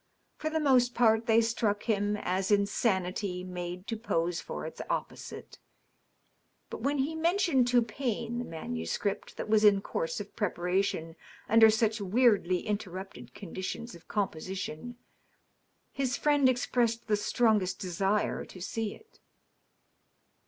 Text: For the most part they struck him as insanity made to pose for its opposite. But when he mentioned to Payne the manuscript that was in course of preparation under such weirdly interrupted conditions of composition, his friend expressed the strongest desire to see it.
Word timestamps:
For 0.39 0.49
the 0.49 0.59
most 0.59 0.95
part 0.95 1.27
they 1.27 1.41
struck 1.41 1.83
him 1.83 2.17
as 2.17 2.49
insanity 2.49 3.43
made 3.43 3.85
to 3.85 3.95
pose 3.95 4.41
for 4.41 4.65
its 4.65 4.81
opposite. 4.89 5.59
But 6.71 6.81
when 6.81 6.97
he 6.97 7.13
mentioned 7.13 7.67
to 7.67 7.83
Payne 7.83 8.39
the 8.39 8.43
manuscript 8.43 9.37
that 9.37 9.47
was 9.47 9.63
in 9.63 9.79
course 9.79 10.19
of 10.19 10.35
preparation 10.35 11.15
under 11.47 11.69
such 11.69 12.01
weirdly 12.01 12.65
interrupted 12.65 13.35
conditions 13.35 13.93
of 13.93 14.07
composition, 14.07 14.97
his 15.91 16.17
friend 16.17 16.49
expressed 16.49 17.05
the 17.05 17.15
strongest 17.15 17.77
desire 17.77 18.43
to 18.43 18.59
see 18.59 18.95
it. 18.95 19.19